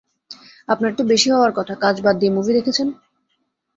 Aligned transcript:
আপনার 0.67 0.91
তো 0.97 1.03
বেশী 1.03 1.29
হওয়ার 1.31 1.53
কথা, 1.55 1.73
কাজ 1.75 1.95
বাদ 2.01 2.15
দিয়ে 2.19 2.35
মুভি 2.35 2.51
দেখেছেন। 2.53 2.87